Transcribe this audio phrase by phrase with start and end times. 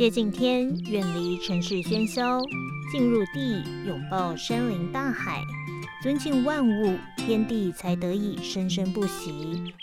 [0.00, 2.40] 接近天，远离城市喧嚣，
[2.90, 5.44] 进入地，拥抱山林大海，
[6.02, 9.74] 尊敬万物，天地才得以生生不息。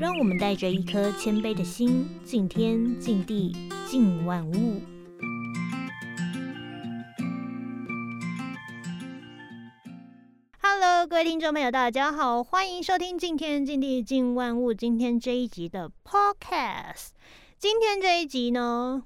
[0.00, 3.54] 让我们带着一颗谦卑的心，敬天、敬地、
[3.86, 4.82] 敬万物。
[10.60, 17.10] Hello，各位听众朋友，大家好，欢迎收听《敬天、敬地、敬万物》今天这一集的 Podcast。
[17.60, 19.04] 今天这一集呢？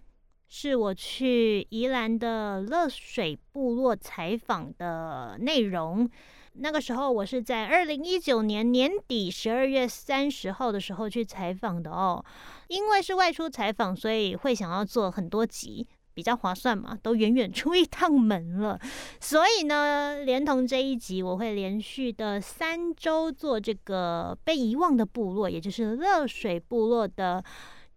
[0.49, 6.09] 是我去宜兰的乐水部落采访的内容。
[6.57, 12.25] 那个时候我是在二零一九年年底十二月三十号的时候去采访的哦。
[12.69, 18.79] 因为是外出采访，所以会想要做很多集，比较划算嘛，都远远出一趟门了。
[19.21, 27.43] 所以呢，连同这一集，我会连续的三周做这个被遗忘的部落，也就是乐水部落的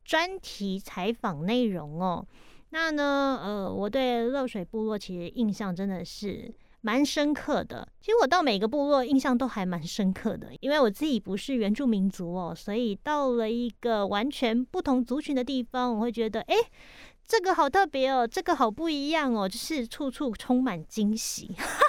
[0.07, 2.25] 专题采访内容哦。
[2.69, 3.39] 那呢？
[3.43, 7.85] 呃，我对漏水部落其实印象真的是蛮深刻的。
[7.99, 16.55] 其实我到每个部落印象都还蛮深刻的，因为我自己不是原住民族哦，所以到了一个完全不同族群的地方，我会觉得，哎，
[17.25, 21.53] 这个好特别哦，这个好不一样哦，就是处处充满惊喜。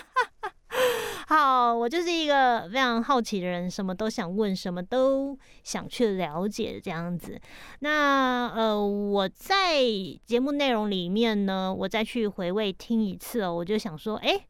[1.30, 7.38] 好，我就是一个非常好奇的人，什么都想问，什么都想去了解这样子。
[7.80, 9.82] 那呃，我在
[10.24, 14.46] 节目内容里面呢，我再去回味听一次哦，我就想说，哎，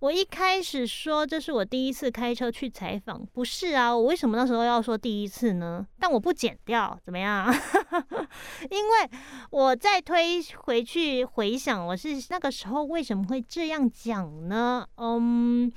[0.00, 3.96] 我一开始说这是我第一次开车去采访，不是啊？
[3.96, 5.86] 我为什么那时候要说第一次呢？
[5.98, 7.50] 但我不剪掉，怎么样？
[8.68, 14.86] 因为我再推回去回想，我是那个时候为什么会这样讲呢？
[14.98, 15.72] 嗯。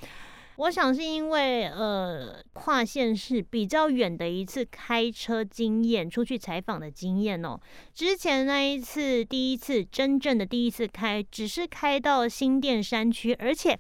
[0.57, 7.59] 我想是因为呃跨县市比较远的一次开车经验，出去采访的经验哦。
[7.93, 13.77] 之前那一次第一次真正的第一次开，只是开到新店山区，而且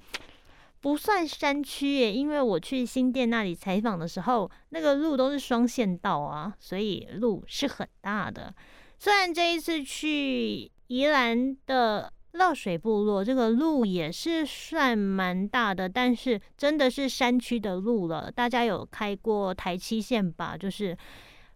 [0.81, 8.53] 不算山区耶，因为我去新店那里采访的时候，那个路都是双线道啊，所以路是很大的。
[8.97, 12.11] 虽然这一次去宜兰的。
[12.33, 18.31] 落水部落这个路也是算蛮大的，但是真的是山区的路了。
[18.31, 20.57] 大家有开过台七线吧？
[20.57, 20.97] 就是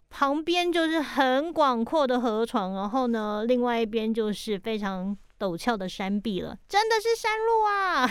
[0.10, 6.56] 旁边就是很广阔的河床，然后呢，另外一边就是非常陡峭的山壁了。
[6.70, 8.08] 真的是山路啊！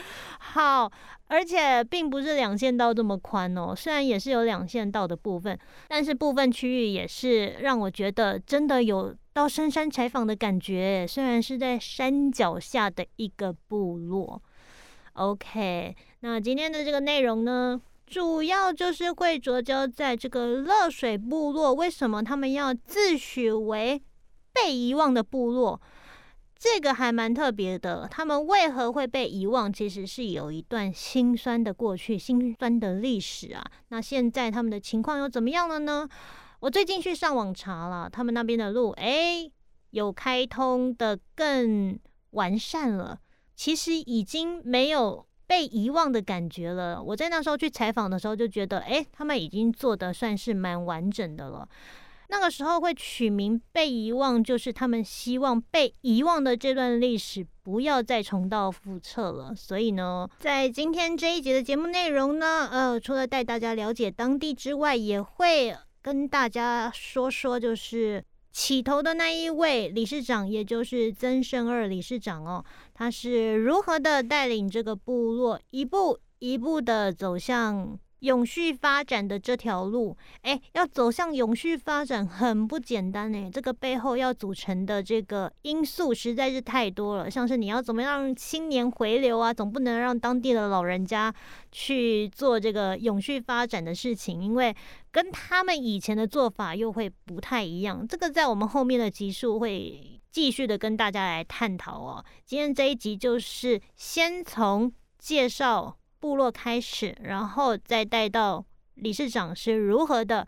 [0.40, 0.90] 好，
[1.28, 3.74] 而且并不是两线道这么宽哦。
[3.76, 9.14] 虽然也是有两线道的部分，但是部分区域也是让我觉得真的有。
[9.36, 14.42] 到深山采访的感觉，虽然是在山脚下的一个部落。
[15.12, 24.00] OK，那今天的这个内容呢，主要就是会着焦在这个乐水部落，为什么他们要自诩为
[24.54, 25.78] 被遗忘的部落？
[26.58, 28.08] 这个还蛮特别的。
[28.10, 29.70] 他们为何会被遗忘？
[29.72, 33.62] 其实是有一段心酸的过去，心酸的历史啊。
[33.88, 36.08] 那现在他们的情况又怎么样了呢？
[36.60, 39.50] 我最近去上网查了，他们那边的路，哎，
[39.90, 41.98] 有开通的更
[42.30, 43.18] 完善了。
[43.54, 47.02] 其实已经没有被遗忘的感觉了。
[47.02, 51.68] 我在那时候去采访的时候就觉得，哎，他们已经做的算是蛮完整的了。
[52.28, 59.54] 那个时候会取名“被遗忘”，就是他们希望被遗忘的这段历史不要再重蹈覆辙了。
[59.54, 65.76] 所以呢，在今天这一节的节目内容呢，呃，除了带大家了解当地之外，也会。
[66.02, 77.98] 跟大家说说，就是起头的那一位理事长，也就是曾胜二理事长哦，他是如何的带领这个部落一步一步的走向。
[78.20, 83.50] 永续发展的这条路，哎，要走向永续发展很不简单哎。
[83.52, 91.32] 这个背后要组成的这个因素实在是太多了，像是你要怎么样让青年回流啊，总不能让当地的老人家
[91.70, 94.74] 去做这个永续发展的事情，因为
[95.10, 98.06] 跟他们以前的做法又会不太一样。
[98.08, 102.24] 这个在我们后面的集数会继续的跟大家来探讨哦。
[102.44, 105.98] 今天这一集就是先从介绍。
[106.18, 108.64] 部落开始，然后再带到
[108.94, 110.46] 理事长是如何的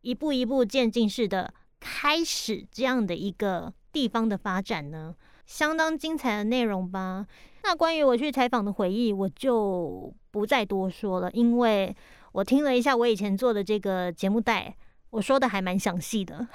[0.00, 5.14] 一步一步渐进式的开始这样的一个地方的发展呢？
[5.46, 7.26] 相当精彩的内容吧。
[7.62, 11.94] 那关于我去采访的回忆，我就不再多说了，因为
[12.32, 14.76] 我听了一下我以前做的这个节目带，
[15.10, 16.46] 我说的还蛮详细的。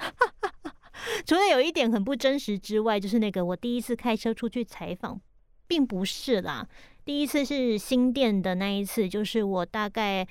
[1.26, 5.20] 除了有一点很不真实之外，就是那个我第一次开车出去采访，
[5.66, 6.66] 并不是啦。
[7.04, 10.26] 第一次是新店的那一次，就是我大概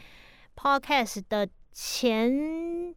[0.56, 2.96] podcast 的前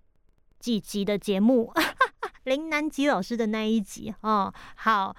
[0.58, 1.73] 几集的节目，
[2.44, 4.52] 林南吉老师的那一集哦。
[4.76, 5.14] 好，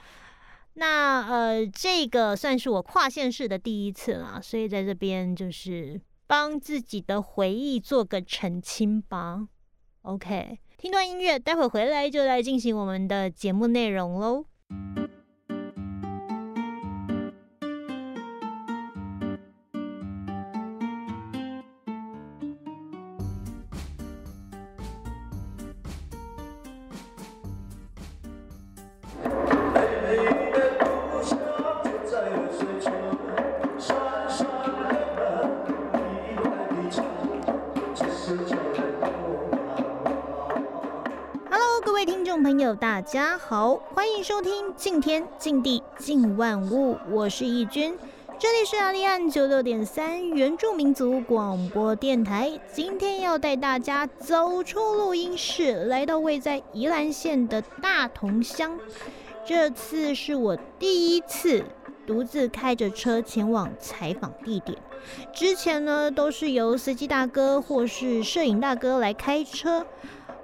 [0.73, 9.47] 那呃，这个算是我跨县市的第一次了，所以在这边就是帮自己的回忆做个澄清吧。
[10.01, 14.45] OK，听段音乐，待会回来就来进行我们的节目内容喽。
[43.09, 47.97] 家好，欢迎收听《敬天敬地敬万物》，我是义军，
[48.37, 52.59] 这里是阿利安九六点三原住民族广播电台。
[52.73, 58.77] 今天要带大家走出录音室，来到位在宜兰县的大同乡。
[59.45, 61.63] 这次是我第一次
[62.05, 64.77] 独自开着车前往采访地点，
[65.33, 69.85] 之前呢都是由司机大哥或是摄影大哥来开车。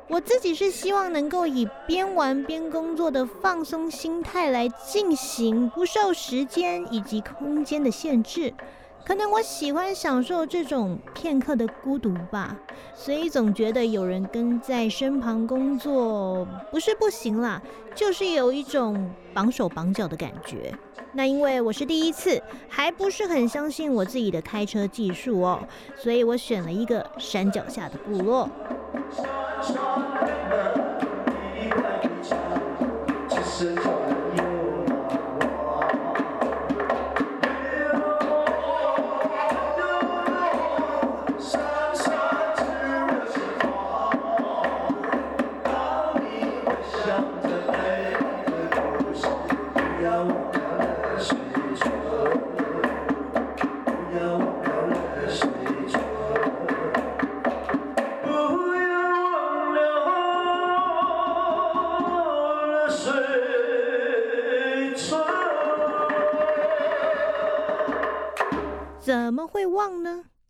[0.10, 8.54] 我自己是希望能够以边玩边工作的放松心态来进行，不受时间以及空间的限制。
[9.06, 12.56] 可能我喜欢享受这种片刻的孤独吧，
[12.96, 17.62] 所以总觉得有人跟在身旁工作不是不行啦，
[17.96, 20.74] 就是有一种绑手绑脚的感觉。
[21.12, 25.60] 那因为我是第一次，还不是很相信我自己的开车技术哦，
[25.98, 28.50] 所以我选了一个山脚下的部落。
[29.14, 30.03] Stop, stop.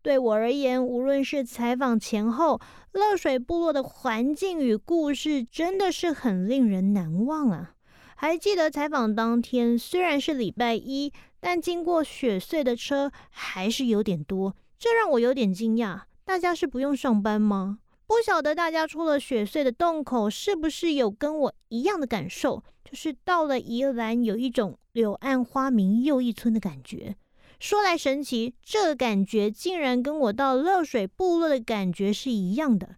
[0.03, 2.59] 对我而言，无论是采访前后，
[2.91, 7.75] 乐水部落的环境与故事，真的是很令人难忘啊！
[8.15, 16.01] 还记得采访当天，虽然是礼拜一，但经过雪隧的车还是有点多，这让我有点惊讶。
[16.25, 17.79] 大家是不用上班吗？
[18.05, 22.61] 不晓得大家出了雪隧的洞口，是不是有跟我一样的感受？
[22.83, 27.15] 就是到了宜兰，有一种柳暗花明又一村的感觉。
[27.59, 32.95] 说来神奇，这感觉竟然跟我到乐水部落的感觉是一样的。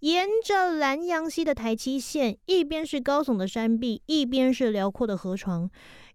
[0.00, 5.68] 沿着南阳溪的台七线，一边是高耸的山壁，一边是辽阔的河床，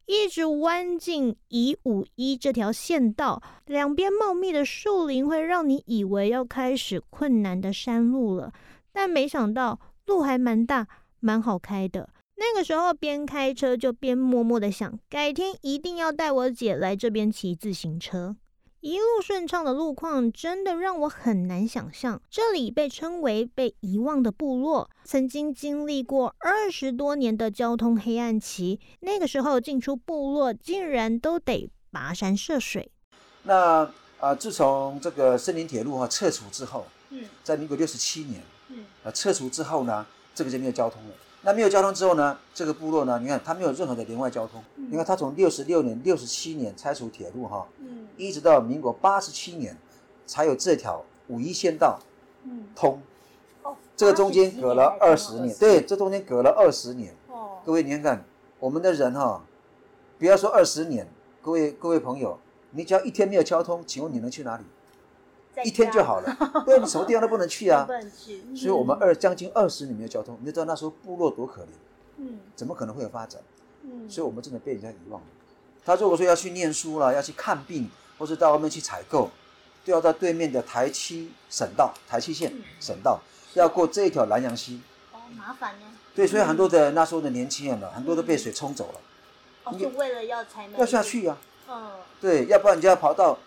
[0.05, 8.51] 一直弯进乙五一这条县道，两边茂密的树林会让你以为要开始困难的山路了，
[8.91, 10.87] 但没想到路还蛮大，
[11.19, 12.09] 蛮好开的。
[12.35, 18.35] 那个时候边开车就边默默的想，改天一定要带我姐来这边骑自行车。
[18.81, 28.81] 一路顺畅的路况真的让我很难想象，这里被称为被遗忘的部落，曾经经历过二十多年的交通黑暗期。
[28.99, 32.91] 那个时候进出部落竟然都得跋山涉水。
[33.43, 41.15] 那啊，自从这个森林铁路哈撤除之后，嗯，在民国六十七年，嗯，啊撤除之后呢，这个就没有交通了。
[41.45, 42.37] 那没有交通之后呢？
[42.53, 43.19] 这个部落呢？
[43.21, 44.63] 你看它没有任何的连外交通。
[44.75, 47.67] 你看它从六十六年、六十七年拆除铁路哈，
[48.15, 49.77] 一直到民国八十七年
[50.25, 51.99] 才有这条五一线道
[52.73, 53.01] 通。
[53.61, 55.53] 哦，这个中间隔了二十年。
[55.57, 57.13] 对，这中间隔了二十年。
[57.27, 58.25] 哦，各位你看看，
[58.59, 59.43] 我们的人哈，
[60.17, 61.05] 不要说二十年，
[61.41, 62.39] 各位各位朋友，
[62.71, 64.63] 你只要一天没有交通，请问你能去哪里？
[65.63, 67.83] 一天就好了， 对，你什么地方都不能去啊。
[67.85, 68.41] 不能去。
[68.55, 71.67] 所以，我们二将近二十年没有交通，你就知道那时候部落多可怜。
[72.17, 72.39] 嗯。
[72.55, 73.39] 怎么可能会有发展？
[73.83, 74.09] 嗯。
[74.09, 75.27] 所以我们真的被人家遗忘了。
[75.85, 79.29] 他如果说要去念书了，要去看病，或是到外面去采购，
[79.85, 83.19] 都要到对面的台七省道、台七县省道，
[83.53, 84.81] 要过这一条南洋溪。
[85.11, 85.85] 哦，麻烦呢。
[86.15, 88.99] 对，所以很多的那时候的年轻人了，很多都被水冲走了。
[89.65, 90.79] 哦，就为了要才能。
[90.79, 91.37] 要下去呀。
[91.69, 91.91] 嗯。
[92.19, 93.37] 对，要不然你就要跑到。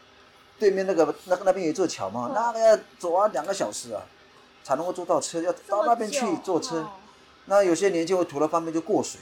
[0.58, 4.02] 对面那个那个那边有一座桥嘛，那个要走啊两个小时啊，
[4.64, 6.86] 才能够坐到车，要到那边去坐车。
[7.46, 9.20] 那有些年轻人图了方便就过水，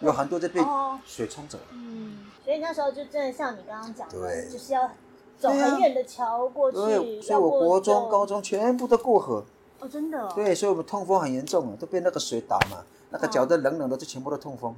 [0.00, 0.60] 有很多就被
[1.06, 1.64] 水冲走了。
[1.72, 4.90] 嗯，所以那时候就真的像你刚刚讲的，就是要
[5.38, 6.78] 走很远的桥过去。
[6.78, 9.44] 对，所以我国中、高中全部都过河。
[9.78, 10.26] 哦，真的。
[10.34, 14.74] 对，所以我们痛风很严重啊，都被那个水打嘛，那个脚都冷冷的，就全部都痛风。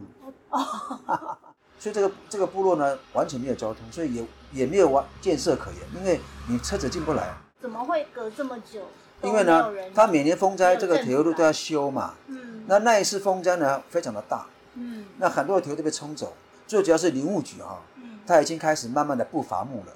[0.50, 1.38] 哦。
[1.78, 7.34] 所以这个这个部落呢，完全没有交通，所以也也没有完建设可言，因为你车子进不来。
[7.60, 8.82] 怎么会隔这么久？
[9.22, 12.14] 因为呢，他每年风灾这个铁路都要修嘛。
[12.28, 12.62] 嗯。
[12.68, 14.46] 那那一次风灾呢，非常的大。
[14.74, 15.06] 嗯。
[15.18, 16.32] 那很多的铁路都被冲走，
[16.68, 17.82] 最主要是林务局哈，
[18.24, 19.92] 他已经开始慢慢的不伐木了。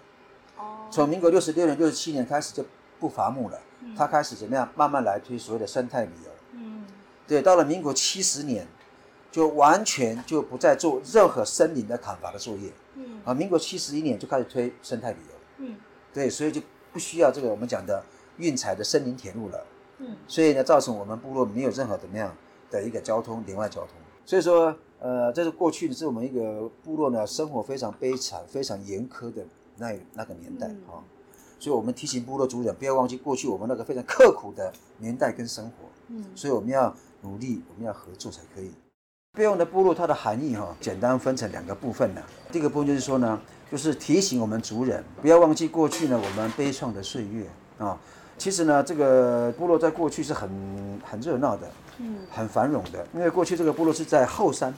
[0.59, 0.89] 哦。
[0.91, 2.65] 从民国六十六年、六十七年开始就
[2.99, 3.59] 不伐木了，
[3.97, 4.69] 他开始怎么样？
[4.75, 6.31] 慢慢来推所谓的生态旅游。
[6.55, 6.85] 嗯。
[7.29, 8.67] 对，到了民国七十年，
[9.33, 12.71] 就完全就不再做任何森林的砍伐的作业。
[12.95, 13.21] 嗯。
[13.25, 15.35] 啊，民国七十一年就开始推生态旅游。
[15.59, 15.77] 嗯。
[16.15, 16.61] 对，所以就
[16.93, 18.01] 不需要这个我们讲的。
[18.39, 19.67] 运材的森林铁路了，
[19.99, 22.35] 嗯，所以呢，造成我们部落没有任何怎么样
[22.71, 23.91] 的一个交通，连外交通。
[24.25, 29.45] 所以说，呃，这是过去的是我们一个部落呢，生活非常悲惨、非常严苛的
[29.77, 31.05] 那那个年代啊。
[31.61, 35.73] 所以我们提醒部落主人，不要忘记过去我们那个非常刻苦的年代跟生活。
[36.09, 38.73] 嗯，所以我们要努力，我们要合作才可以。
[39.35, 42.21] 备用的部落它的含义哈，简单分成两个部分呢。
[42.51, 47.47] 第一个部分就是说呢，就是提醒我们族人不要忘记过去呢我们悲怆的岁月
[47.79, 47.99] 啊。
[48.37, 53.07] 其实呢，这个部落在过去是很很热闹的，嗯，很繁荣的。
[53.15, 54.75] 因为过去这个部落是在后山，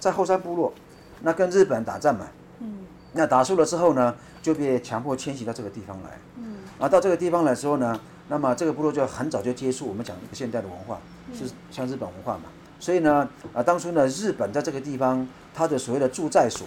[0.00, 0.72] 在后山部落，
[1.20, 2.26] 那跟日本打仗嘛，
[2.60, 10.98] 嗯，那打输了之后呢，就被强迫迁徙到这个地方来，嗯，啊，到这个地方来之后呢，那么这个部落就很早就接触我们讲现代的文化，
[11.34, 12.44] 是像日本文化嘛。
[12.78, 16.66] 所以呢，啊，当初呢，日本在这个地方，它的所谓的驻在所，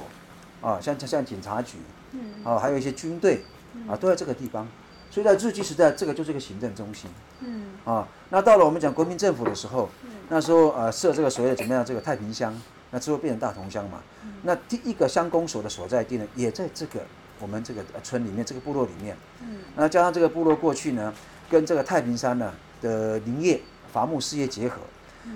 [0.62, 1.78] 啊，像像警察局，
[2.12, 3.44] 嗯，啊，还有一些军队，
[3.88, 4.68] 啊，都在这个地方。
[5.10, 7.10] 所以在日据时代，这个就是一个行政中心。
[7.40, 7.66] 嗯。
[7.86, 9.90] 啊，那到了我们讲国民政府的时候，
[10.28, 12.54] 那时候呃设这个所谓的怎么样这个太平乡，
[12.92, 14.00] 那之后变成大同乡嘛。
[14.44, 17.00] 那第一个乡公所的所在地呢，也在这个
[17.40, 19.16] 我们这个村里面，这个部落里面。
[19.42, 19.60] 嗯。
[19.76, 21.14] 那加上这个部落过去呢，
[21.50, 23.62] 跟这个太平山呢的林业
[23.94, 24.82] 伐木事业结合，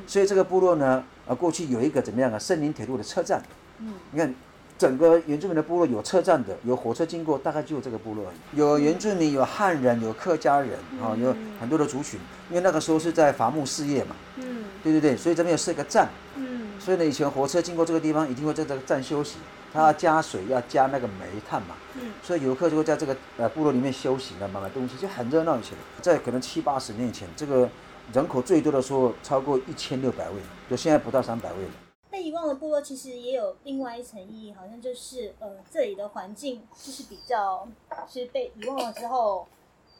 [0.08, 3.42] 所以这个部落呢，呃过去有一个怎么样啊，森林铁路的车站。
[3.80, 3.94] 嗯。
[4.12, 4.34] 你看。
[4.78, 8.26] 整个原住民的部落有车站的，有火车经过，大概就有这个部落。
[8.54, 12.20] 有原住民，有汉人，有客家人，啊，有很多的族群。
[12.50, 19.36] 因为那个时候是在伐木事业嘛，嗯，对对对，所以这边有设一个站，嗯，所以呢，以前火车经过这个地方，一定会在这个站休息，
[19.72, 25.56] 它要加水，要加那个煤炭嘛，嗯，所以游客就会在这个呃部落里面休息啊，买买东西，就很热闹。
[25.60, 27.70] 以前在可能七八十年前，这个
[28.13, 30.36] 人口最多的时候超过一千六百位，
[30.70, 31.72] 就现在不到三百位了。
[32.10, 37.65] 被遗忘的部落其实也有另外一层意义，好像就是呃，这里的环境就是比较，
[38.10, 39.48] 是被遗忘了之后，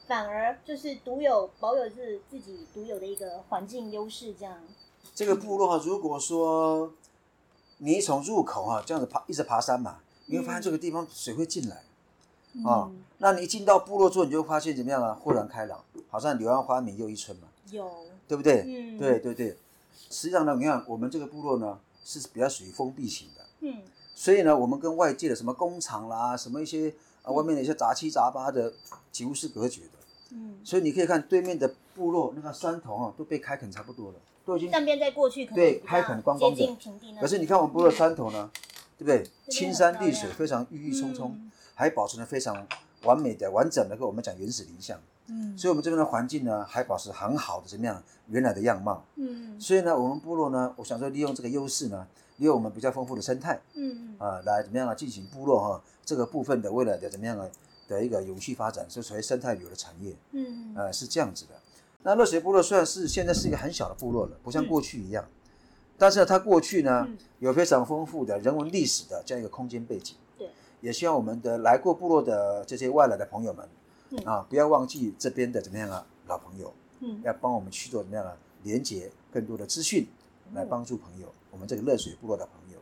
[0.06, 4.58] 反而就是独有保有自自己独有的一个环境优势，这样。
[5.14, 6.92] 这个部落哈，如果说
[7.78, 11.82] 你从入口哈这样子爬一直爬山嘛，你会发现这个地方水会进来，
[12.70, 15.18] 啊，那你一进到部落之后，你就发现怎么样啊？
[15.18, 17.48] 豁然开朗，好像柳暗花明又一村嘛。
[17.72, 17.90] 有。
[18.28, 18.62] 对不对？
[18.66, 18.98] 嗯。
[18.98, 19.56] 对对对，
[20.10, 21.78] 实际上呢，你看我们这个部落呢。
[22.04, 23.80] 是比较属于封闭型的，嗯，
[24.12, 28.72] 所以呢，我们跟外界的什么工厂啦，什么一些啊，外面的一些杂七杂八的，
[29.12, 29.98] 几乎是隔绝的，
[30.30, 34.70] 嗯，所以你可以看对面的部落那个山头啊，都被开垦差不多了，都已经。
[34.72, 36.76] 那边在过去对开垦光光的，
[37.20, 38.50] 可是你看我们部落山头呢，
[38.98, 39.24] 对不对？
[39.48, 41.38] 青山绿水非常郁郁葱葱，
[41.76, 42.66] 还保存的非常
[43.04, 44.98] 完美的、完整的，跟我们讲原始林相。
[45.28, 49.04] 嗯，所以我们这边的环境呢，还保持很好的怎么样原来的样貌。
[49.16, 52.06] 嗯，所以呢，我们部落呢，我想说利用这个优势呢，
[52.38, 57.48] 利用我们比较丰富的生态，嗯啊，来怎么样啊进行部落哈这个部分的未来的怎么样啊
[57.86, 60.16] 的一个永续发展，是属于生态旅游的产业。
[60.32, 61.52] 嗯，呃是这样子的。
[62.02, 65.24] 那热水部落虽然是现在是一个很小的部落了，不像过去一样，
[65.96, 70.16] 但是呢它过去呢有非常丰富的人文历史的这样一个空间背景。
[70.36, 70.50] 对，
[70.80, 73.68] 也希望我们的来过部落的这些外来的朋友们。
[74.24, 80.06] 啊，不要忘记这边的怎么样啊，老朋友，嗯，要帮我们去做怎么样啊，连接更多的资讯，
[80.54, 82.78] 来帮助朋友，我们这个热水部落的朋友，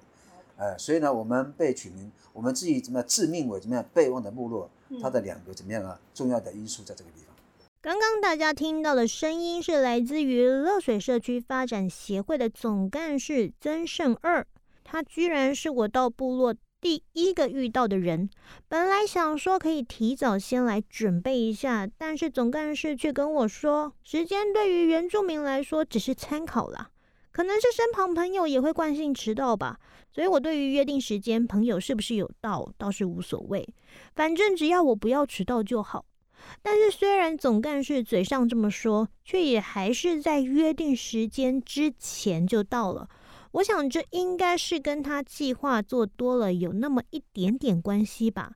[0.57, 4.69] 呃，所以呢，我们被取名，我们自己怎么样自命为怎么样备忘的部落，
[5.01, 7.35] 它的两个怎么样啊，重要的因素在这个地方。
[7.83, 14.47] 刚刚大家听到的声音是来自于热水社区发展协会的总干事曾胜二，
[14.85, 16.55] 他居然是我到部落。
[16.81, 18.31] 第一个遇到的人，
[18.67, 26.91] 本来想说可以提早先来准备一下，但是总干事却跟我说，时间对于原住民来说只是参考啦，
[27.33, 29.79] 可能是身旁朋友也会惯性迟到吧，
[30.11, 33.69] 所以我对于约定时间，朋友是不是有到倒是无所谓，
[34.15, 36.07] 反正只要我不要迟到就好。
[36.63, 43.07] 但是虽然总干事嘴上这么说，却也还是在约定时间之前就到了。
[43.53, 48.53] 我想，这应该是跟他计划做多了有那么一点点关系吧。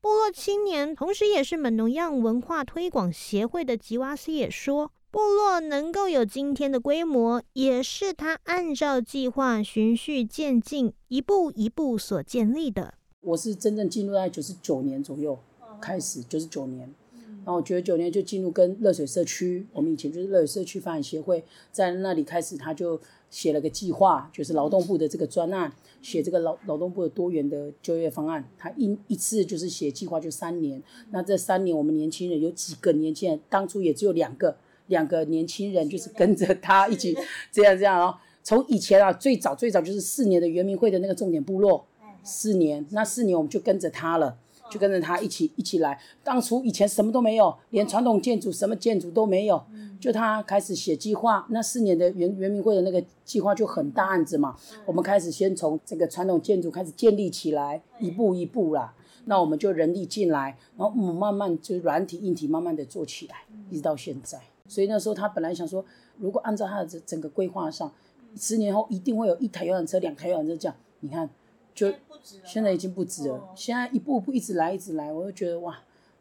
[0.00, 12.94] 部落青年，同时也是门农样文化推广协会的吉瓦斯也说，部落能够有今天的规模，也是他按照计划循序渐进、一步一步所建立的。
[13.20, 15.38] 我是真正进入在九十九年左右
[15.82, 16.94] 开始，九十九年。
[17.44, 21.42] 然后九十九年就进入跟热水社区，我们以前就是热水社区发展协会，
[21.72, 28.46] 在那里开始，他就写了个计划，就是劳动部的这个专案，写这个劳劳动部的多元的就业方案。
[28.58, 34.56] 他一一次就是写计划就三年，那这三年我们年轻人有几个年轻人，当初也只有两个，
[34.88, 37.16] 两个年轻人就是跟着他一起
[37.50, 38.16] 这样这样哦。
[38.42, 41.86] 从以前啊，最早最早就是四年的圆明会的那个重点部落，
[42.22, 44.36] 四年，那四年我们就跟着他了。
[44.70, 46.00] 就跟着他一起一起来。
[46.22, 49.62] 当初以前什么都没有，连传统建筑什么建筑都没有。
[50.00, 54.56] 就他开始写计划，那四年的圆圆明会的那个计划就很大案子嘛。
[54.86, 58.94] 我们开始先从这个传统建筑开始建立起来，一步一步啦。
[59.26, 64.40] 那我们就人力进来，然后我们慢慢就软体硬体慢慢的做起来，一直到现在。
[64.66, 65.84] 所以那时候他本来想说，
[66.16, 67.92] 如果按照他的整整个规划上，
[68.36, 70.74] 十年后一定会有一台游览车、两台游览车这样。
[71.00, 71.28] 你看。
[71.74, 71.92] 就
[72.44, 75.78] 现在已经不止了，现在一步步一直来一直来，我就觉得哇！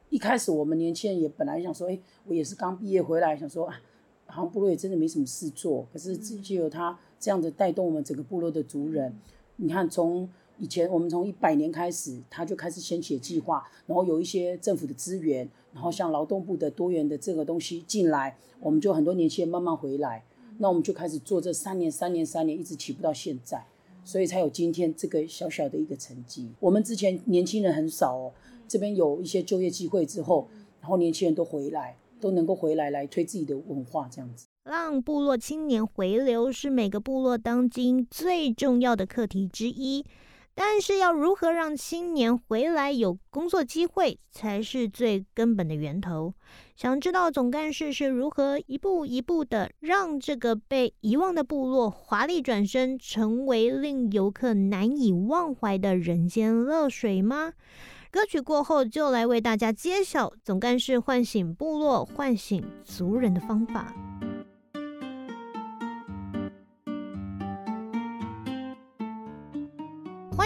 [0.09, 3.79] 一开始我们年轻人也本来想说，哎，我也是刚毕业回来，想说啊，
[4.25, 5.85] 好像部落也真的没什么事做。
[5.93, 9.15] 可是就有他这样子带动我们整个部落的族人。
[9.57, 10.27] 你看，从
[10.57, 20.23] 以前我们从一百年开始，他就开始先写计划，然后有一些政府的资源，然后像劳动部的多元的这个东西进来，我们就很多年轻人慢慢回来，
[20.57, 23.65] 那我们就开始做这三年、三年、三年，一直起步到现在。
[24.09, 26.49] 所以才有今天这个小小的一个成绩。
[26.59, 28.33] 我们之前年轻人很少哦，
[28.67, 30.47] 这边有一些就业机会之后，
[30.81, 34.47] 然后年轻人都回来，都能够回来来推自己的文化这样子。
[34.63, 40.03] 让部落青年回流是每个部落当今最重要的课题之一。
[40.61, 46.33] 但是要如何让青年回来有工作机会，才是最根本的源头。
[46.75, 57.53] 想知道总干事是如何一步一步的让这个被遗忘的部落华丽转身，成为令游客难以忘怀的人间乐水吗？
[58.11, 63.95] 歌曲过后就来为大家揭晓总干事唤醒部落、唤醒族人的方法。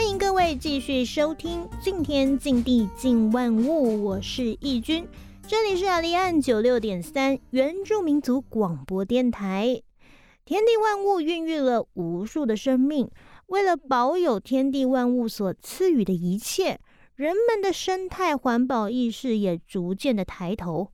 [0.03, 5.07] 欢迎各位继续收听《敬天敬地敬万物》，我是义军，
[5.47, 9.81] 这里是阿利安九六点三原住民族广播电台。
[10.43, 13.09] 天地万物孕育了无数的生命，
[13.47, 16.81] 为了保有天地万物所赐予的一切，
[17.15, 20.91] 人们的生态环保意识也逐渐的抬头，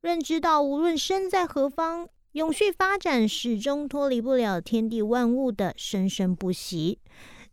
[0.00, 6.98] 认知到无论身在何方，永续发展始终脱离不了天地万物的生生不息。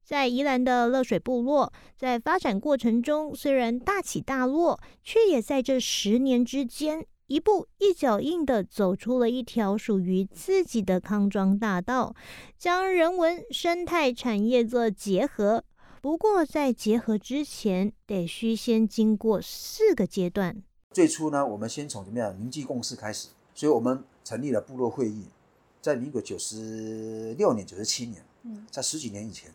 [0.06, 12.14] 在宜兰的乐水部落，在发展过程中虽然大起大落，却也在这十年之间一步一脚印的走出了一条属于自己的康庄大道，
[12.56, 15.64] 将人文生态产业做结合。
[16.04, 20.62] 不过在结合之前，得需先经过四个阶段。
[20.92, 25.26] 最初呢，我们先从怎么样凝聚共识开始，所以我们成立了部落会议，
[25.82, 28.24] 在民国九十六年、九十七年，
[28.70, 29.52] 在十几年以前。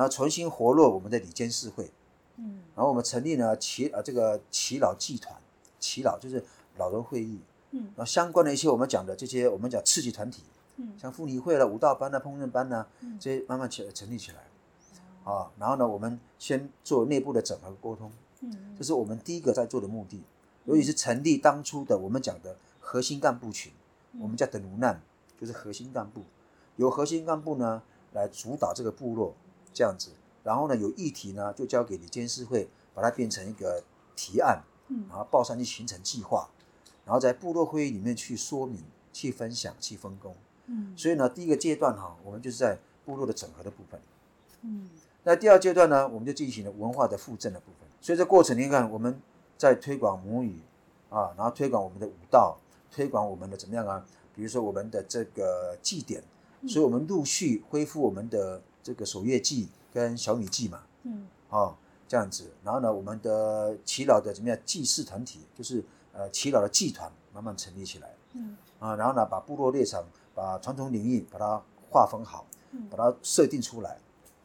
[0.00, 1.90] 然后重新活络我们的里监事会，
[2.36, 5.38] 嗯，然后我们成立了祈呃这个祈老祭团，
[5.78, 6.42] 祈老就是
[6.78, 7.38] 老人会议，
[7.72, 10.42] 嗯，然后相关的一些我们讲的这些我们讲刺激团体，
[10.76, 12.86] 嗯，像妇女会了、舞蹈班呢、烹饪班呢，
[13.20, 14.38] 这些慢慢起成立起来，
[15.30, 18.10] 啊，然后呢，我们先做内部的整合沟通，
[18.40, 20.22] 嗯，这是我们第一个在做的目的，
[20.64, 23.70] 尤其是成立当初的我们讲的核心干部群，
[24.18, 25.02] 我们叫的卢难，
[25.38, 26.22] 就是核心干部，
[26.76, 27.82] 由核心干部呢
[28.14, 29.34] 来主导这个部落。
[29.72, 30.10] 这样子，
[30.42, 33.82] 然后呢，有议题呢，就交给你监事会，把它变成一个
[34.16, 36.48] 提案，嗯，然后报上去形成计划，
[37.04, 40.34] 然后在部落会议里面去说明、去分享、去分工，
[40.66, 44.00] 嗯，所以呢，第一个阶段哈，我们就是在部落的整合的部分，
[44.62, 44.90] 嗯，
[45.22, 47.88] 那第二阶段呢，我们就进行了文化的附赠的部分。
[48.00, 49.20] 所以这过程你看，我们
[49.56, 50.60] 在推广母语
[51.10, 52.58] 啊，然后推广我们的舞蹈，
[52.90, 54.04] 推广我们的怎么样啊？
[54.34, 56.22] 比如说我们的这个祭典，
[56.66, 58.62] 所以我们陆续恢复我们的。
[58.82, 61.74] 这个守月祭跟小米祭嘛，嗯，哦，
[62.08, 73.98] 这样子，然后呢，我们的祈老的怎么样祭祀团体，就是呃祈老的祭团慢慢成立起来，嗯，啊，然后呢，把部落猎场，把传统领域把它划分好，嗯，把它设定出来，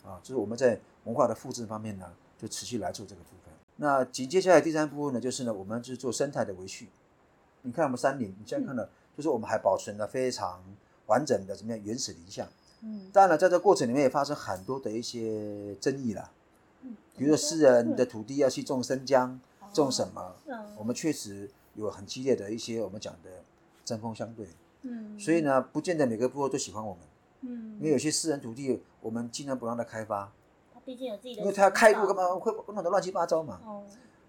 [0.03, 3.53] 啊，就是我们在文化的复制方面呢，就持续来做这个部分。
[3.77, 6.89] 那紧接下来第三部分呢，就是呢，我们就是做生态的维续。
[7.61, 10.63] 你看我们山林，你现在看到，就是我们还保存了非常
[11.07, 12.47] 完整的怎么样原始林相。
[12.81, 16.31] 嗯，当然了，在这过程里面也发生很多的一些争议了。
[16.83, 19.39] 嗯，比如说私人的土地要去种生姜，
[19.73, 20.35] 种什么？
[20.77, 23.29] 我们确实有很激烈的一些我们讲的
[23.83, 24.47] 针锋相对。
[24.83, 27.01] 嗯，所以呢，不见得每个部落都喜欢我们，
[27.41, 30.31] 嗯，因为有些私人土地，我们尽量不让他开发，
[30.73, 32.35] 他毕竟有自己的，因为他要开路干嘛？
[32.35, 33.83] 会弄得乱七八糟嘛，哦，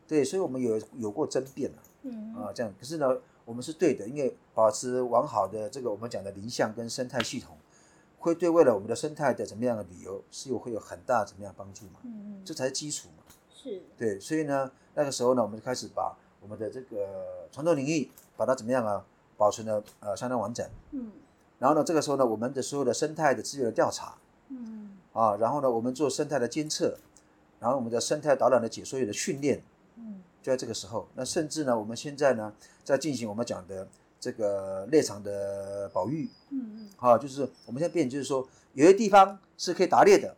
[0.09, 2.35] 对，所以我们有有过争辩了，嗯。
[2.35, 7.57] 啊这样，可是呢，我们是对的，因为保持完好的这个我们讲的林相跟生态系统，
[8.19, 19.05] 会对未来我们的生态的怎么样的旅游是有会有很大怎么样帮助嘛，嗯嗯，这才是基础嘛，是，对，所以呢，那个时候呢，我们就开始把我们的这个传统领域把它怎么样啊？
[19.39, 21.13] 保存的呃相当完整，嗯，
[21.59, 24.17] 然后呢，这个时候呢，我们的所有的生态的资源的调查，
[24.49, 26.97] 嗯，啊，然后呢，我们做生态的监测，
[27.61, 29.63] 然后我们的生态导览的解说员的训练，
[29.97, 33.87] 嗯，就在这个时候，那甚至呢，我们现在呢，在进行我们讲的
[34.27, 40.37] 这个猎场的保育，嗯嗯，啊，就是我们现在变，就是说，有些地方是可以打猎的，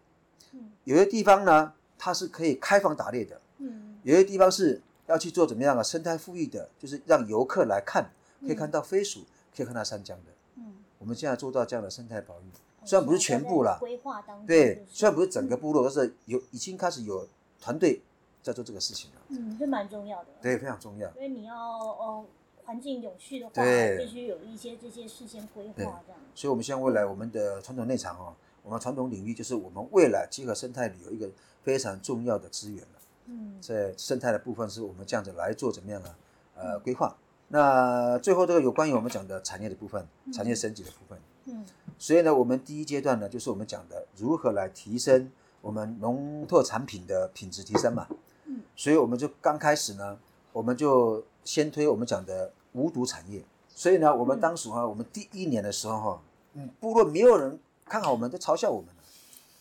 [0.52, 8.10] 嗯，有些地方呢，它是可以开放打猎的，嗯，有些地方是要去做怎么样啊，生态富裕的，就是让游客来看。
[8.40, 9.24] 可以看到飞鼠，
[9.56, 10.30] 可以看到山江的。
[10.56, 12.44] 嗯，我们现在做到这样的生态保育，
[12.84, 17.26] 虽然不是全部了，规划当中，对，虽然不是整个部落，但是有已经开始有
[17.60, 18.00] 团队
[18.40, 19.16] 在做这个事情了。
[19.30, 20.28] 嗯，这蛮重要的。
[20.40, 21.08] 对，非常重要。
[21.16, 22.24] 因为你要呃
[22.68, 23.62] 环境有序的话，
[23.96, 26.20] 必须有一些这些事先规划这样。
[26.34, 31.30] 所以，我们希望未来我们的传统内场哦，我们传统领域就是我们未来结合生态旅游一个
[31.62, 33.00] 非常重要的资源了。
[33.24, 36.14] 嗯，在生态的部分是我们这样子来做怎么样呢？
[36.56, 37.16] 呃，规划。
[37.48, 41.18] 那最后这个有关于我们讲的产业的部分，产业升级的部分。
[41.46, 41.64] 嗯，
[41.98, 48.06] 所以呢，我们第一阶段呢，就是我们讲的如何来提升我们农特产品的品质提升嘛。
[48.44, 50.18] 嗯，所以我们就刚开始呢，
[50.52, 53.42] 我们就先推我们讲的无毒产业。
[53.68, 56.22] 所以呢，我们当时哈，我们第一年的时候哈，
[56.54, 58.88] 嗯，部落没有人看好我们，都嘲笑我们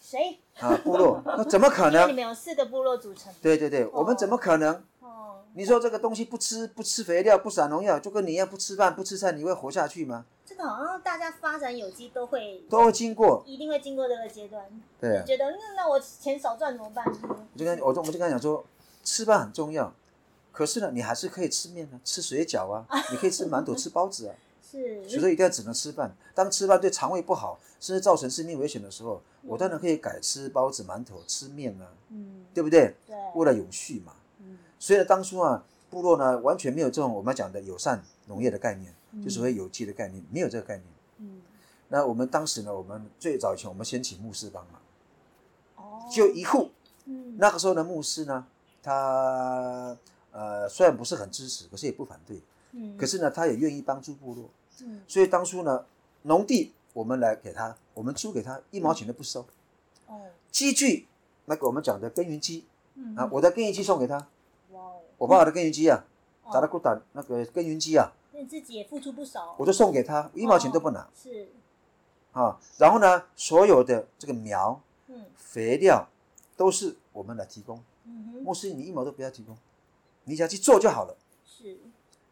[0.01, 0.39] 谁？
[0.59, 1.21] 啊，部落？
[1.25, 2.07] 那怎么可能？
[2.09, 3.31] 你们有四个部落组成。
[3.41, 4.73] 对对对，我们怎么可能？
[5.01, 10.23] 哦你说这个东西不吃不吃肥料不撒农药，就跟你一样不吃饭不吃菜，你会活下去吗？
[10.45, 14.63] 这个好像大家发展有机都会都会经过，一定会经过这个阶段。
[15.01, 17.03] 对，觉得那那我钱少赚怎么办？
[17.53, 18.63] 我就跟我就我就跟他讲说，
[19.03, 19.91] 吃饭很重要，
[20.57, 24.33] 可是呢，你还是可以吃面啊，吃水饺啊， 你可以吃馒头吃包子啊。
[24.59, 26.15] 是，所以说一定要只能吃饭。
[26.33, 32.95] 当吃饭对肠胃不好，甚至造成生命危险的时候，我当然可以改吃包子馒头吃面啊，嗯，对不对？
[33.05, 34.13] 对，为了永续嘛。
[34.39, 35.63] 嗯，所以呢当初啊。
[35.89, 38.93] 部落呢，完全没有这种我们讲的友善农业的概念，
[39.23, 40.85] 就所谓有机的概念，没有这个概念。
[41.19, 41.41] 嗯，
[41.87, 44.81] 那我们当时呢，我们最早以前我们先请牧师帮忙，
[45.77, 46.71] 哦，就一户。
[47.05, 48.45] 嗯，那个时候的牧师呢，
[48.83, 49.97] 他
[50.37, 52.39] 呃虽然不是很支持，可是也不反对。
[52.73, 54.47] 嗯，可是呢，他也愿意帮助部落。
[54.83, 55.83] 嗯，所以当初呢，
[56.21, 59.43] 农地我们来给他，我们租给他一毛钱都不收。
[60.05, 60.21] 哦，
[60.51, 61.07] 机具
[61.45, 62.65] 那个我们讲的耕耘机，
[63.15, 64.27] 啊，我的耕耘机送给他。
[64.73, 66.05] 哇我爸爸的耕耘机啊，
[66.53, 71.09] 打了个打那个耕耘机啊，你自己也付出不少，我就送给他，一毛钱都不拿。
[71.15, 71.49] 是，
[72.33, 76.07] 啊，然后呢，所有的这个苗、嗯，肥料
[76.55, 77.83] 都是我们来提供。
[78.03, 79.57] 嗯哼，牧师你一毛都不要提供，
[80.27, 81.17] 你只要去做就好了。
[81.43, 81.77] 是，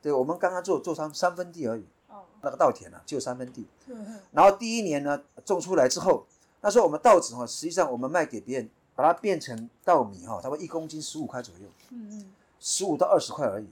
[0.01, 1.86] 对，我们刚刚做做三三分地而已。
[2.10, 3.65] 哦，那个稻田呢，只有三分地。
[3.88, 6.25] 嗯哼，然后第一年呢，种出来之后，
[6.62, 11.67] 那时候我们稻子哈，实际上我们卖给别人，把它变成稻米哈，差不多一公斤十五块左右。
[11.89, 12.31] 嗯嗯。
[12.58, 13.67] 十五到二十块而已，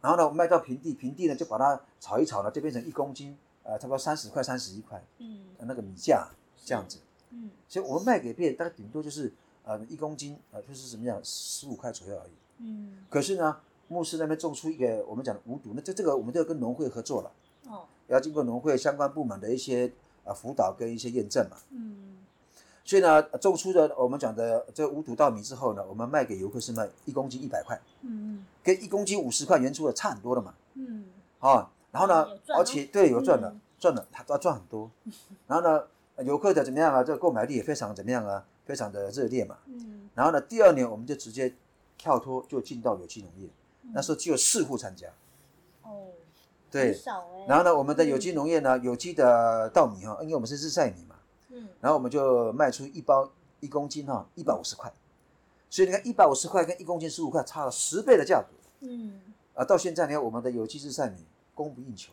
[0.00, 6.28] 然后呢，我们卖到平地，平地呢就把它炒一炒呢，就变成一公斤，呃，差不多三十块、三十一块，嗯，那个米价
[6.64, 6.98] 这样子，
[7.30, 9.32] 嗯，所以我们卖给别人，大概顶多就是
[9.64, 13.56] 呃一公斤，呃，就是怎么样，十五块左右而已，嗯，可是呢，
[13.88, 17.30] 牧师那边种出一个我们讲的无毒，那这这个我们就要跟农会合作了，
[17.68, 19.92] 哦，要经过农会相关部门的一些
[20.24, 22.18] 呃辅导跟一些验证嘛，嗯。
[22.88, 31.06] 所以呢，种出的我们讲的这无毒稻米之后呢，我们卖给游客是卖一公斤一百块，嗯嗯，跟一公斤五十块原出的差很多了嘛，嗯，
[31.40, 32.24] 啊，然后呢，
[32.56, 34.88] 而且对有赚的，赚了他都赚很多，
[35.48, 35.82] 然后呢，
[36.24, 37.02] 游客的怎么样啊？
[37.02, 38.44] 这个购买力也非常怎么样啊？
[38.64, 41.52] 非常的热烈嘛，嗯，然后呢，第二年我们就直接
[41.96, 43.48] 跳脱就进到有机农业，
[43.92, 45.08] 那时候只有四户参加，
[45.82, 46.08] 哦，
[46.70, 46.98] 对，
[47.48, 51.16] 然后呢，我们的有机农业呢，有机的稻米哈，因为我们是日晒米嘛。
[51.50, 51.68] 嗯。
[51.80, 53.30] 然后我们就卖出一包
[53.60, 54.92] 一公斤哈，一百五十块，
[55.70, 58.48] 所以你看一百五十块跟一公斤十五块差了十倍的价格。
[58.80, 59.20] 嗯，
[59.54, 61.18] 啊，到现在你看我们的有机日晒米
[61.54, 62.12] 供不应求。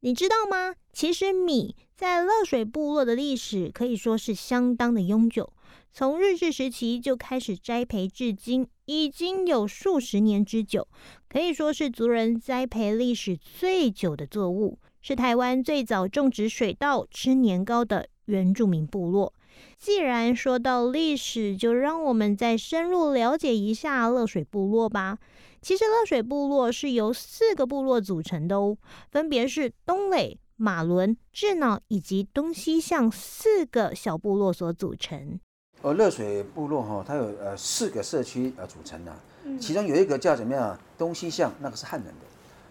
[0.00, 0.74] 你知道吗？
[0.92, 5.52] 其实米在乐水部落的历史可以说是相当的悠久，
[5.92, 10.86] 从日治时期就开始栽培至今，已经有数十年之久，
[11.28, 18.08] 可以说是族人栽培历史最久的作物，是台湾最早种植水稻、吃年糕的。
[18.26, 19.32] 原住民部落。
[19.78, 25.16] 既然说到历史，就让我们再深入了解一下乐水部落吧。
[25.62, 28.76] 其实乐水部落是由四个部落组成的哦，
[29.12, 35.38] 分别是东垒、马伦、智脑以及东西向四个小部落所组成。
[35.86, 39.14] 而热水部落哈，它有呃四个社区呃组成的，
[39.60, 40.76] 其中有一个叫怎么样？
[40.98, 42.26] 东西向那个是汉人的，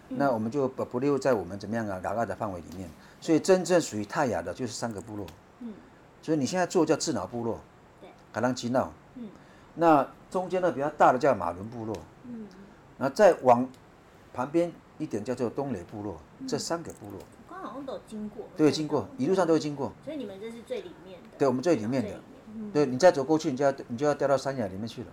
[0.08, 1.98] 那我们就不不列在我们怎么样啊？
[1.98, 2.90] 嘎嘎的范围里面。
[3.18, 5.26] 所以真正属于泰雅的就是三个部落。
[5.60, 5.72] 嗯。
[6.20, 7.58] 所以你现在做叫智脑部落，
[8.02, 8.92] 对，嘎啷基闹。
[9.14, 9.30] 嗯。
[9.76, 11.96] 那中间呢比较大的叫马伦部落。
[12.24, 12.46] 嗯。
[12.98, 13.66] 然后再往
[14.34, 17.20] 旁边一点叫做东雷部落，这三个部落。
[17.48, 18.44] 刚好像都有经过。
[18.58, 19.90] 对，经过，一路上都会经过。
[20.04, 21.28] 所以你们这是最里面的。
[21.38, 22.10] 对，我们最里面的。
[22.72, 25.08] 对你再走过去，你就要你就要掉到山崖里面去了。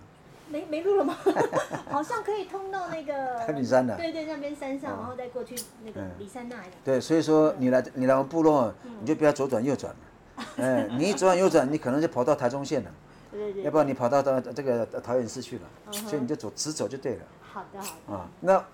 [0.48, 1.16] 没没路了吗？
[1.90, 3.96] 好像可以通到那个太 平山的。
[3.96, 6.68] 对对，那边山上，然后再过去那个里山那里。
[6.84, 10.44] 对，所以说你来你来我们部落，你就不要左转右转了。
[10.58, 12.90] 哎，你一左转右转，你可能就跑到台中县了。
[13.32, 13.62] 对对对。
[13.64, 17.22] 要不然你跑到到这个桃园市去了，所以你就走直走就对了。
[17.40, 18.14] 好的好的。
[18.14, 18.64] 啊，那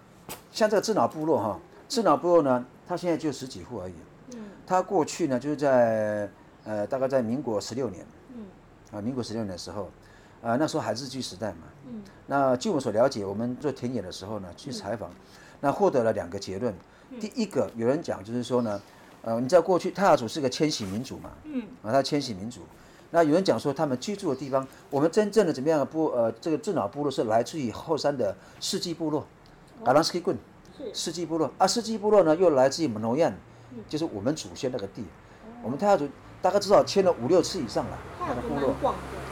[0.51, 3.95] 像这个智脑部落哈，智脑部落呢，它现在就十几户而已。
[4.35, 4.45] 嗯。
[4.67, 6.29] 它过去呢，就是在
[6.65, 8.05] 呃，大概在民国十六年。
[8.93, 9.89] 啊，民国十六年的时候，
[10.43, 11.59] 啊，那时候还是日据时代嘛。
[11.87, 12.03] 嗯。
[12.27, 15.11] 那据我所了解，我们做田野的时候呢，去采访，
[15.61, 16.75] 那获得了两个结论。
[17.21, 18.81] 第一个，有人讲就是说呢，
[19.23, 21.31] 呃，你知道过去泰雅族是个迁徙民族嘛。
[21.45, 21.63] 嗯。
[21.83, 22.63] 啊，他迁徙民族。
[23.13, 29.27] 那有人讲说，他们居住的地方，我们真正的怎么样的部呃，这个智脑部落是来自于后山的世纪部落，
[29.85, 30.37] 阿拉斯基棍。
[30.77, 30.95] 是。
[30.95, 33.33] 世纪部落啊，世纪部落呢又来自于蒙诺亚，
[33.89, 35.05] 就是我们祖先那个地。
[35.63, 36.09] 我们泰雅族。
[36.43, 37.99] 大概至少迁了五六次以上了，
[38.37, 38.75] 那个部落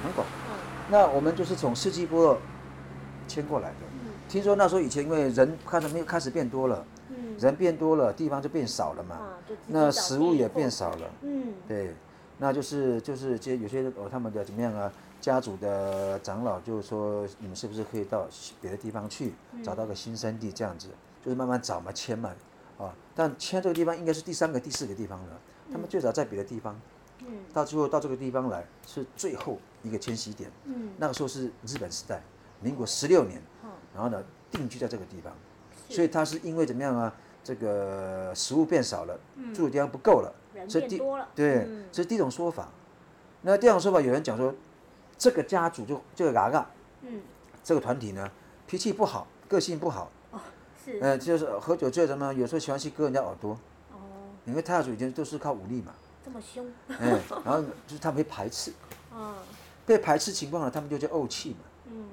[0.03, 0.27] 很广。
[0.91, 2.39] 那我们就是从世纪部落
[3.27, 3.77] 迁过来的。
[4.29, 6.85] 听说那时候以前因为人开始没有开始变多了，
[7.39, 9.17] 人变多了，地方就变少了嘛。
[9.67, 11.11] 那食物也变少了。
[11.23, 11.95] 嗯，对，
[12.39, 14.93] 那就是就是这有些哦他们的怎么样啊？
[15.21, 18.25] 家族的长老就是说，你们是不是可以到
[18.61, 19.35] 别的地方去
[19.65, 20.89] 找到个新生地这样子？
[21.25, 22.31] 就是慢慢找嘛，迁嘛，
[22.79, 25.41] 啊，但迁这个地方应该是第三个、第四个地方了。
[25.73, 26.81] 他们最早在别的地方。
[27.53, 30.51] 到最后到这个地方来是最后一个迁徙点。
[30.65, 32.23] 嗯，那个时候是日本时代，
[32.61, 33.41] 民国十六年，
[33.95, 35.33] 然后呢定居在这个地方，
[35.89, 37.15] 所以他是因为怎么样啊？
[37.45, 39.19] 这个食物变少了，
[39.55, 41.27] 住的地方不够了，人变多了。
[41.35, 42.69] 对，这是第一种说法。
[43.41, 44.55] 那第二种说法，有人讲说，
[45.17, 47.23] 这个家族就这个嘎嘎，嗯，
[47.65, 48.31] 这个团体呢
[48.67, 50.11] 脾气不好，个性不好。
[50.33, 50.41] 哦，
[50.85, 50.99] 是。
[51.01, 53.53] 呃，就是喝酒醉什么，有时候喜欢去割人家耳朵。
[53.93, 53.97] 哦。
[54.45, 55.95] 因为泰雅族以前都是靠武力嘛。
[56.29, 58.71] 这么凶，哎，然后就是他们会排斥，
[59.17, 59.35] 嗯，
[59.87, 62.05] 被排斥情况呢，他们就叫怄气嘛，嗯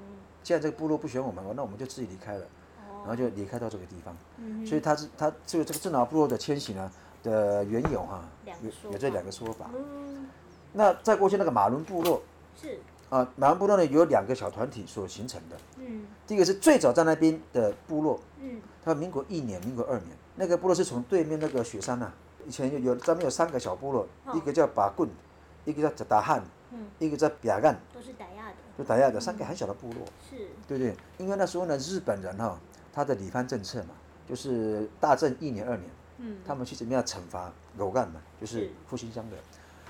[0.42, 2.46] 既然这个部落不选我们，那我们就自己离开了，
[3.00, 6.90] 然后就离开到这个地方，嗯所以他是他这个这个正脑部落的迁徙呢
[7.22, 10.26] 的缘由哈，有有这两个说法，嗯，
[10.72, 12.22] 那再过去那个马伦部落
[12.58, 12.78] 是。
[13.10, 22.10] 啊，马伦部落呢有两个小团体所形成的，嗯，第一个是最早在那边的部落，嗯，他民国一年、民国二年，那个部落是从对面那个雪山呐。
[22.46, 25.08] 以前有有咱们有三个小部落，一个叫把棍，
[25.64, 26.42] 一个叫达汉，
[27.00, 30.36] 一个叫比亚干，都是傣亚的，都傣亚的三个很小的部落，是，
[30.68, 30.96] 对不对？
[31.18, 32.56] 因为那时候呢，日本人哈，
[32.92, 33.90] 他的里藩政策嘛，
[34.28, 39.36] 就是大正一年、二年，嗯，他们去怎么样惩罚狗干嘛，就是复兴乡的，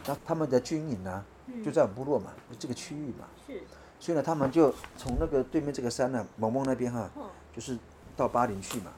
[0.07, 1.23] 那他们的军营呢，
[1.63, 3.61] 就在我们部落嘛，这个区域嘛，是，
[4.01, 7.11] 所以呢，他们就从那个对面这个山呢，蒙蒙那边哈，
[7.55, 7.77] 就是
[8.17, 8.91] 到巴林去嘛。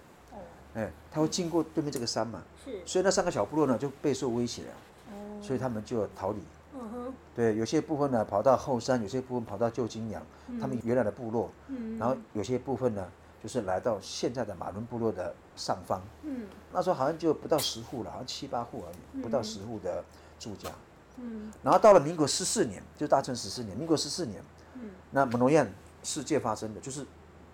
[0.78, 2.40] 哎，他会经过对面这个山嘛？
[2.64, 4.72] 是，所以那三个小部落呢就备受威胁了，
[5.10, 6.38] 哦，所以他们就逃离。
[6.74, 10.22] 嗯哼，对，有些部分呢跑到后山，有些部分跑到旧金阳，
[10.60, 11.50] 他们原来的部落。
[11.66, 13.04] 嗯，然后有些部分呢
[13.42, 16.00] 就是来到现在的马伦部落的上方。
[16.22, 20.04] 嗯，那时候好像就不到十户了，好像七八户而已，不到十户的
[20.38, 20.70] 住家。
[21.16, 24.40] 嗯，然后到了民国十四年，就大正十四年，民国十四年，
[24.74, 25.66] 嗯，那蒙罗亚
[26.04, 27.04] 事件发生的，就是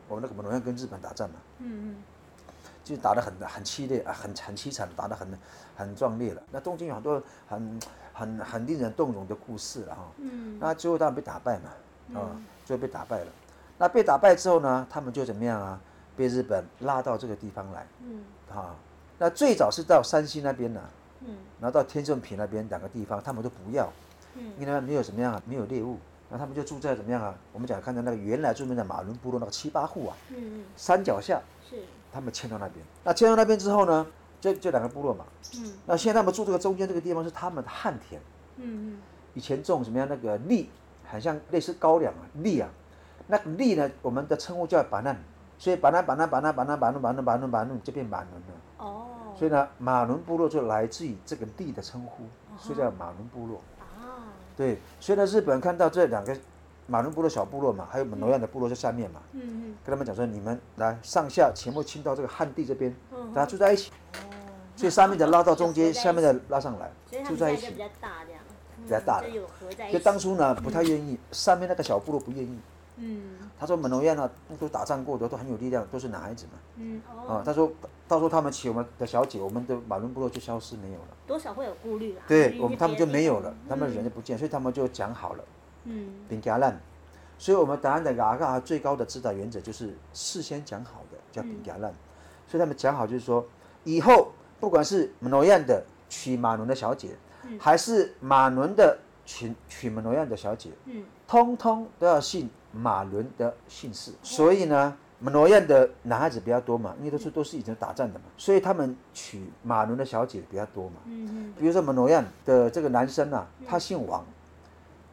[0.08, 1.36] 我们那个蒙罗亚跟日本打仗嘛。
[1.60, 1.96] 嗯嗯。
[2.84, 5.26] 就打得很很凄烈啊，很很凄惨，打得很
[5.74, 6.42] 很壮烈了。
[6.52, 7.80] 那东京有很多很
[8.12, 10.02] 很很令人动容的故事了哈。
[10.18, 10.58] 嗯。
[10.60, 13.26] 那最后当然被打败嘛，啊，最后被打败了。
[13.78, 15.80] 那被打败之后呢，他们就怎么样啊？
[16.16, 17.86] 被日本拉到这个地方来。
[18.02, 18.22] 嗯。
[18.54, 18.76] 啊，
[19.18, 20.80] 那最早是到山西那边呢。
[21.26, 21.36] 嗯。
[21.58, 23.90] 然后到天正平那边两个地方，他们都不要。
[24.34, 24.52] 嗯。
[24.58, 27.34] 因为没有怎么样啊，没有猎物，那他们就住在怎么样啊？
[27.52, 30.16] 我们讲看到那个原来住在马伦部落那个七八户啊。
[30.28, 30.64] 嗯嗯。
[30.76, 31.40] 山脚下。
[31.68, 31.82] 是。
[32.14, 34.06] 他们迁到那边，那迁到那边之后呢，
[34.40, 35.24] 这这两个部落嘛。
[35.56, 35.72] 嗯。
[35.84, 38.20] 那现在他们住这个中间这个地方是他们的旱田。
[38.56, 38.98] 嗯嗯。
[39.34, 40.70] 以前种什么样那个栗，
[41.04, 42.68] 很像类似高粱啊，栗啊。
[43.26, 45.16] 那个栗呢，我们的称呼叫板嫩，
[45.58, 48.54] 所以板嫩板嫩板嫩板嫩板嫩板嫩板嫩板嫩就变马伦了。
[48.78, 49.06] 哦。
[49.36, 52.22] 所以呢，马伦部落就来自于这个栗的称呼，
[52.56, 53.60] 所以叫马伦部落。
[53.98, 54.22] 啊。
[54.56, 56.36] 对，所以呢，日本人看到这两个。
[56.86, 62.94] 马伦部落小部落嘛，还有我们挪亚的部落在下面嘛，嗯嗯，跟他们讲说，你们来上下全部迁到这个旱地这边，
[63.34, 63.90] 大家住在一起。
[64.14, 64.28] 哦，
[64.76, 66.90] 所以上面的拉到中间，下面的拉上来，
[67.24, 67.70] 住在一起。
[67.70, 68.40] 比较大这样，
[68.84, 69.92] 比较大的。
[69.92, 72.58] 就当初呢不太愿意，上面那个小部落不愿意。
[72.96, 73.38] 嗯。
[73.56, 77.36] 他说：“门罗亚呢，都打仗过的，都很有力量，都是男孩子嘛。”嗯哦。
[77.36, 77.72] 啊，他说，
[78.06, 81.08] 到时候他们娶我们的小姐，我们的马伦部落就消失没有了。
[81.26, 82.24] 多少会有顾虑啊。
[82.26, 85.44] 对，我们他们就没有了，他们人就不见，所以他们就讲好了。
[85.84, 86.08] 嗯。
[86.28, 86.80] 饼加烂，
[87.38, 91.92] 所以我们答案的阿嘎最高的指导原则就是事先讲好的，叫饼加烂。
[92.46, 93.44] 所以他们讲好就是说，
[93.84, 97.10] 以后不管是门罗亚的娶马伦的小姐，
[97.58, 102.50] 还是马伦的娶娶门罗亚的小姐，嗯，通通都要姓。
[102.76, 110.96] 马伦的姓氏，所以呢，门罗亚的男孩子比较多嘛，因为都是都是以前打仗的嘛，所以他们娶马伦的小姐比较多嘛。
[111.04, 111.54] 嗯嗯。
[111.56, 114.26] 比如说门罗亚的这个男生啊，他姓王，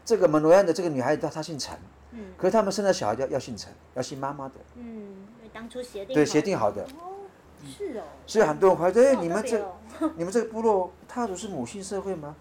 [0.03, 1.77] 这个门罗安的这个女孩子她她姓陈。
[2.11, 2.33] 嗯。
[2.37, 4.55] 可是他们生的小孩要要姓陈，要姓妈妈的。
[4.75, 6.13] 嗯，当初协定。
[6.13, 6.83] 对，协定好的。
[6.83, 7.27] 哦，
[7.77, 8.03] 是哦。
[8.25, 9.63] 所以很多人怀疑，哎，你们这
[10.17, 12.35] 你们这个部落，他族是母性社会吗？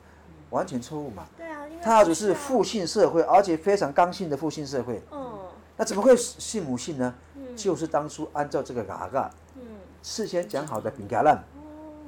[0.51, 1.29] 完全错误嘛？
[1.37, 5.01] 对啊，他族是父性社会，而且非常刚性的父性社会。
[5.13, 5.39] 嗯，
[5.77, 7.15] 那怎么会姓母姓呢？
[7.37, 9.63] 嗯，就是当初按照这个嘎嘎，嗯，
[10.03, 11.45] 事先讲好的饼干烂，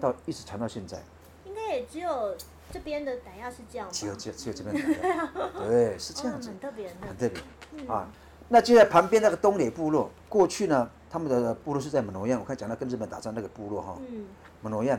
[0.00, 1.00] 到一直传到现在。
[1.44, 2.34] 应该也只有
[2.72, 5.30] 这边的傣亚是这样只有只有只有这边 傣亚，
[5.68, 7.86] 对，是这样子，很特别，很特别。
[7.86, 8.08] 啊，
[8.48, 14.24] 那就在旁边那个东垒部落，过去呢，他们的部落是在门罗亚，我看讲到跟日本打仗那个部落哈，嗯，
[14.62, 14.98] 门罗亚。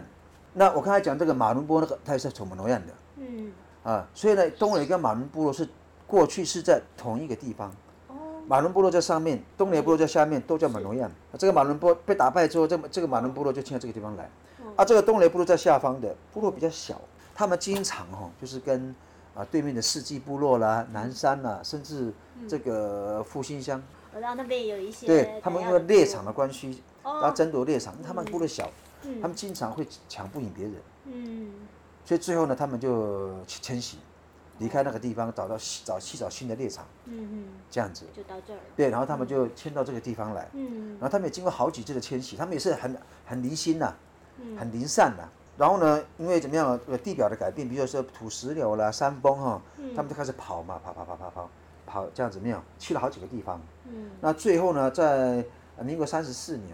[0.53, 2.85] 那我刚才讲这个马伦波那个，他也是从门罗亚的。
[3.17, 3.51] 嗯
[3.83, 5.67] 啊，所以呢，东雷跟马伦部落是
[6.05, 7.69] 过去是在同一个地方。
[8.07, 8.15] 哦。
[8.47, 11.09] 马伦部落在上面，东雷部落在下面，都叫马伦亚。
[11.39, 14.29] 这个马伦波被打败之后，这这个马伦部落就迁到这个地方来。
[14.75, 17.01] 啊，这个东雷部落在下方的部落比较小，
[17.35, 18.95] 他们经常哈，就是跟
[19.35, 22.13] 啊对面的世纪部落啦、南山啦，甚至
[22.47, 23.81] 这个复兴乡。
[24.13, 25.07] 我知道那边有一些。
[25.07, 28.69] 对他们因为猎场的关系，然后争夺猎场，他们部落小，
[29.21, 30.73] 他们经常会抢不赢别人。
[31.05, 31.51] 嗯。
[32.05, 33.97] 所以最后呢，他们就迁徙，
[34.59, 38.59] 离开那个地方，找到找去找新的猎场，嗯嗯，这样子就到这儿。
[38.75, 43.95] 对，然后他们就迁到这个地方来，嗯，然后他们也经过好几次的迁徙，他们也是很很离心呐，
[44.59, 45.23] 很离散呐。
[45.57, 49.61] 然后呢，因为怎么样，呃，地表的改变，比如说土石流啦、山崩哈，
[49.95, 51.49] 他们就开始跑嘛，跑跑跑跑跑
[51.85, 55.43] 跑，这样怎么样去了好几个地方，嗯，那最后呢，在
[55.81, 56.69] 民国三十四年，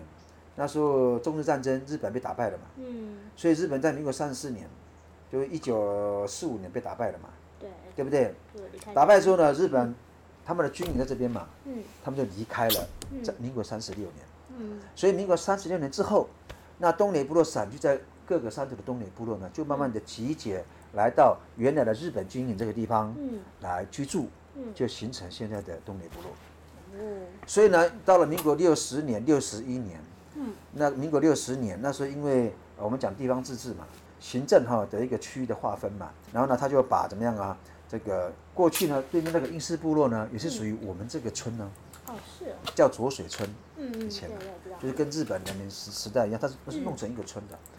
[0.55, 4.67] 那时候中日战争，日本被打败了嘛，嗯，所以日本在民国三十四年。
[5.31, 8.33] 就一九四五年被打败了嘛，对，对不对？
[8.95, 9.93] 打败之后呢，日本
[10.43, 12.87] 他们的军营在这边嘛，嗯，他们就离开了，
[13.23, 14.15] 在民国三十六年，
[14.57, 16.27] 嗯，所以民国三十六年之后，
[16.79, 20.63] 那东雷部落散居在各个山头的东北部落呢，就慢慢的集结
[20.93, 26.31] 来到原来的日本军营这个地方，嗯，来居住，嗯，就形成现在的东北部落，
[26.93, 29.99] 嗯，所以呢，到了民国六十年、六十一年，
[30.35, 33.87] 嗯，那民国六十年那时候，因为我们讲地方自治嘛。
[34.21, 37.57] 行政哈的一个区域的划分嘛，然后呢，他就把怎么样啊？
[37.87, 41.71] 这个过去呢，对面那个英式部落呢，也是属于我们这个村呢。
[42.05, 42.53] 哦，是。
[42.75, 43.49] 叫浊水村。
[43.77, 44.05] 嗯嗯。
[44.05, 44.29] 以前
[44.77, 47.57] 就是跟日本人民时时代一样，它是不是弄成一个村的？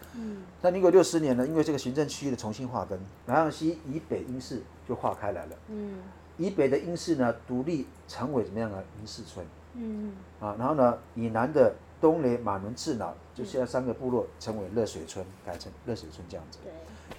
[0.61, 5.55] 那民国六十年呢，因为这个行政区域的重新划分，南洋西以北英式就划开来了。
[5.69, 5.99] 嗯。
[6.37, 8.83] 以北的英式呢，独立成为怎么样啊？
[8.99, 9.45] 英式村。
[9.75, 10.47] 嗯嗯。
[10.47, 11.73] 啊，然后呢，以南的。
[12.01, 16.57] 东雷、马伦、智脑，就现在三个部落成为热水村，改成热水村这样子。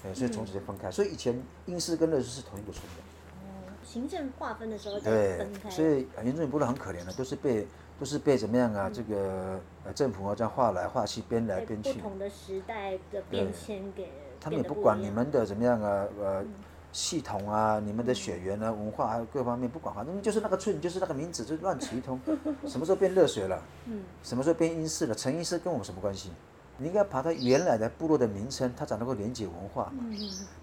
[0.02, 0.90] 对，所以从此就分开。
[0.90, 3.02] 所以以前英式跟热水是同一个村的。
[3.44, 5.70] 哦，行政划分的时候对分开。
[5.70, 7.64] 所以原住民部落很可怜的，都是被
[8.02, 8.90] 都是被怎么样啊？
[8.92, 11.92] 这个呃政府啊这样划来画去，编来编去。
[11.92, 14.10] 不同的时代的变迁给。
[14.40, 16.44] 他们也不管你们的怎么样啊，呃。
[16.90, 22.20] 系统啊，你们的血缘啊，文化还有各方面，不管反正就是那个村，就是那个名字，就乱起一通。
[22.68, 23.62] 什么时候变热血了？
[23.86, 25.14] 嗯，什么时候变英式了？
[25.14, 26.30] 陈英式跟我们什么关系？
[26.76, 30.04] 你应该把它原来的部落的名称，它才能够连接文化嘛，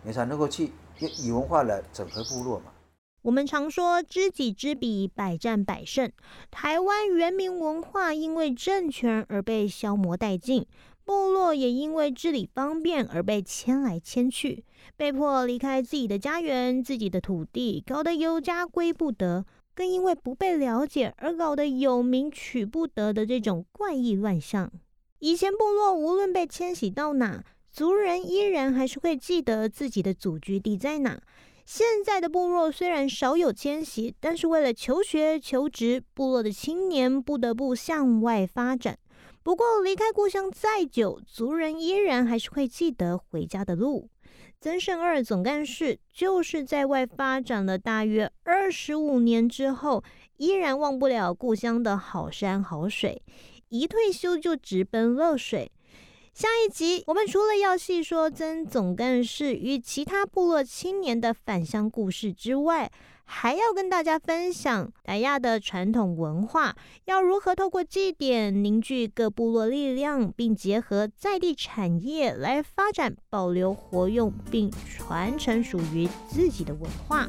[0.03, 2.65] 你才能够去以文化来整合部落嘛。
[3.21, 6.11] 我们常说知己知彼，百战百胜。
[6.49, 10.65] 台湾原民文化因为政权而被消磨殆尽。
[11.03, 14.63] 部落也因为治理方便而被迁来迁去，
[14.95, 19.43] 被迫离开自己的家园、自己的土地，搞得有家归不得，
[19.73, 24.71] 更因为不被了解而搞得有名取不得的这种怪异乱象。
[25.17, 31.19] 以前部落无论被迁徙到哪，族人依然还是会记得自己的祖居地在哪。
[31.71, 38.97] 现在的部落虽然少有迁徙，但是为了求学求职，部落的青年不得不向外发展。
[39.43, 44.09] 不过，离开故乡再久，族人依然还是会记得回家的路。
[44.59, 50.03] 曾胜二总干事就是在外发展了大约二十五年之后，
[50.37, 53.21] 依然忘不了故乡的好山好水，
[53.67, 55.71] 一退休就直奔乐水。
[56.39, 62.89] 下一集我们除了要细说曾总干事与其他部落青年的返乡故事之外，
[63.25, 66.73] 还要跟大家分享傣亚的传统文化，
[67.03, 77.27] 要如何透过祭典凝聚各部落力量，并结合在地产业来发展、保留、活用并传承属于自己的文化。